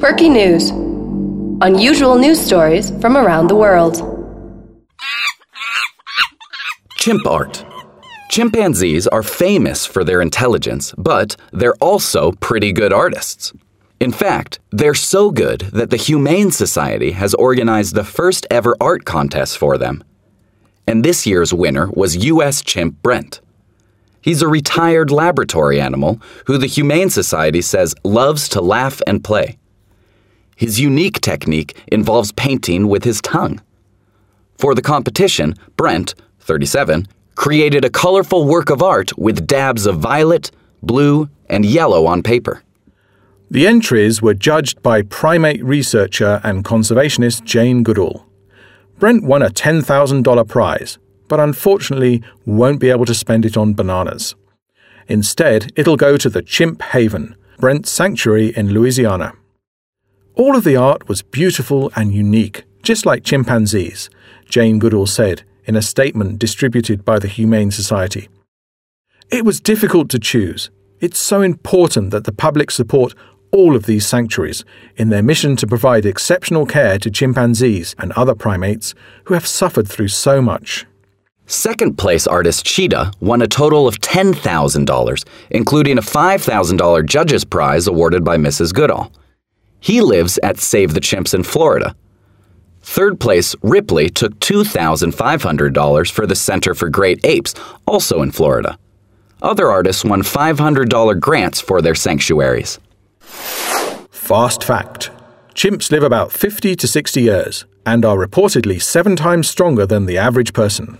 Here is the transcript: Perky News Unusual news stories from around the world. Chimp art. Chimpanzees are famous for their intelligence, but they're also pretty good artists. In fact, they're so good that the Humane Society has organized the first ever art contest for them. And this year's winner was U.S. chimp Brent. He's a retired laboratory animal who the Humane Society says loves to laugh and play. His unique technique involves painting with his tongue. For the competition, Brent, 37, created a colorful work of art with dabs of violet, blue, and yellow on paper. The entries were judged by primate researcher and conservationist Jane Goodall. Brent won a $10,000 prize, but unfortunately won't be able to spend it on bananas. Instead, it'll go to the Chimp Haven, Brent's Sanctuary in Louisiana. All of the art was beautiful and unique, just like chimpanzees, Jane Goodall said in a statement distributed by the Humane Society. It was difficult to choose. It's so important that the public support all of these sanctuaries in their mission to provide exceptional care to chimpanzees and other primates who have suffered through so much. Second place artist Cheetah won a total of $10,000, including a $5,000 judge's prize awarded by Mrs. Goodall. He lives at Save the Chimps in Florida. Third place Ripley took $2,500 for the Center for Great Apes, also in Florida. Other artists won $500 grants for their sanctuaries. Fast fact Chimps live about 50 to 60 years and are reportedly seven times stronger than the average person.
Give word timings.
Perky 0.00 0.28
News 0.28 0.70
Unusual 1.62 2.18
news 2.18 2.38
stories 2.38 2.90
from 3.00 3.16
around 3.16 3.46
the 3.46 3.56
world. 3.56 3.94
Chimp 6.98 7.26
art. 7.26 7.64
Chimpanzees 8.28 9.06
are 9.06 9.22
famous 9.22 9.86
for 9.86 10.04
their 10.04 10.20
intelligence, 10.20 10.92
but 10.98 11.36
they're 11.50 11.76
also 11.76 12.32
pretty 12.32 12.72
good 12.72 12.92
artists. 12.92 13.54
In 13.98 14.12
fact, 14.12 14.58
they're 14.70 14.94
so 14.94 15.30
good 15.30 15.60
that 15.72 15.88
the 15.88 15.96
Humane 15.96 16.50
Society 16.50 17.12
has 17.12 17.32
organized 17.32 17.94
the 17.94 18.04
first 18.04 18.46
ever 18.50 18.76
art 18.78 19.06
contest 19.06 19.56
for 19.56 19.78
them. 19.78 20.04
And 20.86 21.02
this 21.02 21.26
year's 21.26 21.54
winner 21.54 21.88
was 21.90 22.26
U.S. 22.26 22.60
chimp 22.60 23.00
Brent. 23.02 23.40
He's 24.20 24.42
a 24.42 24.48
retired 24.48 25.10
laboratory 25.10 25.80
animal 25.80 26.20
who 26.44 26.58
the 26.58 26.66
Humane 26.66 27.08
Society 27.08 27.62
says 27.62 27.94
loves 28.04 28.50
to 28.50 28.60
laugh 28.60 29.00
and 29.06 29.24
play. 29.24 29.56
His 30.56 30.80
unique 30.80 31.20
technique 31.20 31.76
involves 31.88 32.32
painting 32.32 32.88
with 32.88 33.04
his 33.04 33.20
tongue. 33.20 33.60
For 34.58 34.74
the 34.74 34.82
competition, 34.82 35.54
Brent, 35.76 36.14
37, 36.40 37.06
created 37.34 37.84
a 37.84 37.90
colorful 37.90 38.46
work 38.46 38.70
of 38.70 38.82
art 38.82 39.16
with 39.18 39.46
dabs 39.46 39.84
of 39.84 39.98
violet, 39.98 40.50
blue, 40.82 41.28
and 41.50 41.64
yellow 41.64 42.06
on 42.06 42.22
paper. 42.22 42.62
The 43.50 43.66
entries 43.66 44.22
were 44.22 44.34
judged 44.34 44.82
by 44.82 45.02
primate 45.02 45.62
researcher 45.62 46.40
and 46.42 46.64
conservationist 46.64 47.44
Jane 47.44 47.82
Goodall. 47.82 48.26
Brent 48.98 49.22
won 49.22 49.42
a 49.42 49.50
$10,000 49.50 50.48
prize, 50.48 50.98
but 51.28 51.38
unfortunately 51.38 52.22
won't 52.46 52.80
be 52.80 52.88
able 52.88 53.04
to 53.04 53.14
spend 53.14 53.44
it 53.44 53.56
on 53.56 53.74
bananas. 53.74 54.34
Instead, 55.06 55.70
it'll 55.76 55.96
go 55.96 56.16
to 56.16 56.30
the 56.30 56.42
Chimp 56.42 56.80
Haven, 56.80 57.36
Brent's 57.58 57.90
Sanctuary 57.90 58.54
in 58.56 58.70
Louisiana. 58.70 59.34
All 60.36 60.54
of 60.54 60.64
the 60.64 60.76
art 60.76 61.08
was 61.08 61.22
beautiful 61.22 61.90
and 61.96 62.12
unique, 62.12 62.64
just 62.82 63.06
like 63.06 63.24
chimpanzees, 63.24 64.10
Jane 64.44 64.78
Goodall 64.78 65.06
said 65.06 65.44
in 65.64 65.76
a 65.76 65.80
statement 65.80 66.38
distributed 66.38 67.06
by 67.06 67.18
the 67.18 67.26
Humane 67.26 67.70
Society. 67.70 68.28
It 69.30 69.46
was 69.46 69.62
difficult 69.62 70.10
to 70.10 70.18
choose. 70.18 70.68
It's 71.00 71.18
so 71.18 71.40
important 71.40 72.10
that 72.10 72.24
the 72.24 72.32
public 72.32 72.70
support 72.70 73.14
all 73.50 73.74
of 73.74 73.86
these 73.86 74.06
sanctuaries 74.06 74.62
in 74.96 75.08
their 75.08 75.22
mission 75.22 75.56
to 75.56 75.66
provide 75.66 76.04
exceptional 76.04 76.66
care 76.66 76.98
to 76.98 77.10
chimpanzees 77.10 77.94
and 77.98 78.12
other 78.12 78.34
primates 78.34 78.94
who 79.24 79.32
have 79.32 79.46
suffered 79.46 79.88
through 79.88 80.08
so 80.08 80.42
much. 80.42 80.84
Second 81.46 81.96
place 81.96 82.26
artist 82.26 82.66
Cheetah 82.66 83.12
won 83.20 83.40
a 83.40 83.48
total 83.48 83.88
of 83.88 84.00
$10,000, 84.00 85.24
including 85.48 85.96
a 85.96 86.02
$5,000 86.02 87.06
judge's 87.06 87.44
prize 87.46 87.86
awarded 87.86 88.22
by 88.22 88.36
Mrs. 88.36 88.74
Goodall. 88.74 89.10
He 89.86 90.00
lives 90.00 90.36
at 90.42 90.58
Save 90.58 90.94
the 90.94 91.00
Chimps 91.00 91.32
in 91.32 91.44
Florida. 91.44 91.94
Third 92.82 93.20
place 93.20 93.54
Ripley 93.62 94.10
took 94.10 94.36
$2,500 94.40 96.10
for 96.10 96.26
the 96.26 96.34
Center 96.34 96.74
for 96.74 96.88
Great 96.88 97.24
Apes, 97.24 97.54
also 97.86 98.20
in 98.20 98.32
Florida. 98.32 98.80
Other 99.42 99.70
artists 99.70 100.04
won 100.04 100.22
$500 100.22 101.20
grants 101.20 101.60
for 101.60 101.80
their 101.80 101.94
sanctuaries. 101.94 102.80
Fast 103.20 104.64
fact 104.64 105.12
Chimps 105.54 105.92
live 105.92 106.02
about 106.02 106.32
50 106.32 106.74
to 106.74 106.88
60 106.88 107.22
years 107.22 107.64
and 107.86 108.04
are 108.04 108.16
reportedly 108.16 108.82
seven 108.82 109.14
times 109.14 109.48
stronger 109.48 109.86
than 109.86 110.06
the 110.06 110.18
average 110.18 110.52
person. 110.52 110.98